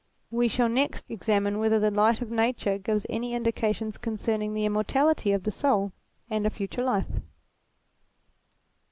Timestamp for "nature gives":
2.31-3.05